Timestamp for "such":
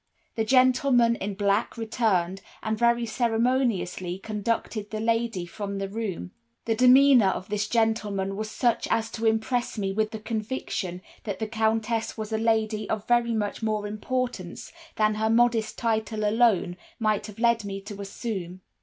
8.49-8.87